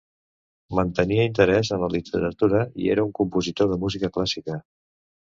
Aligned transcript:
Mantenia 0.79 1.25
interès 1.33 1.71
en 1.77 1.85
la 1.85 1.91
literatura 1.97 2.65
i 2.87 2.91
era 2.97 3.07
un 3.11 3.15
compositor 3.23 3.73
de 3.75 3.81
música 3.89 4.15
clàssica. 4.19 4.63